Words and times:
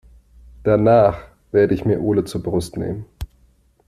Danach 0.63 1.27
werde 1.51 1.75
ich 1.75 1.85
mir 1.85 1.99
Ole 1.99 2.23
zur 2.23 2.41
Brust 2.41 2.75
nehmen. 2.75 3.05